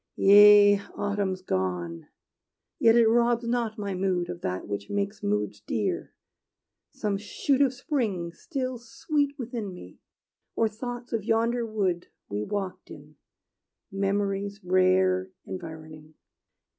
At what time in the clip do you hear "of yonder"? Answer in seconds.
11.13-11.67